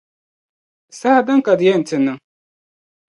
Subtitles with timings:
[0.99, 2.17] Saha dini ka di yɛn ti niŋ?